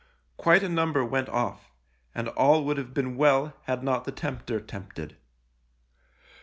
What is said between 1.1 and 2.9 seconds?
off, and all would